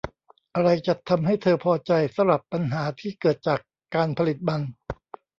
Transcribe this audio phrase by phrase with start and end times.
[0.55, 3.59] อะไรจะทำให้เธอพอใจสำหรับปัญหาที่เกิดจาก
[3.95, 4.61] การผลิตมัน